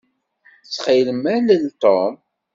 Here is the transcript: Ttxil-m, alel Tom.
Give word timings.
Ttxil-m, 0.61 1.23
alel 1.35 1.65
Tom. 1.81 2.13